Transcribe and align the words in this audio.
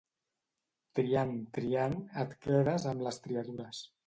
Triant, 0.99 1.35
triant, 1.59 1.95
et 2.25 2.35
quedes 2.47 2.89
amb 2.95 3.07
les 3.11 3.23
triadures. 3.29 3.85